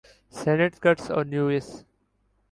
Saint 0.33 0.73
Kitts 0.83 1.05
اور 1.11 1.25
Nevis 1.25 1.67